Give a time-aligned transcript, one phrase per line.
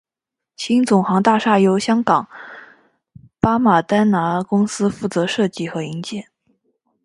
[0.57, 2.27] 新总行大厦由香港
[3.39, 6.27] 巴马丹拿公司负责设计和营建。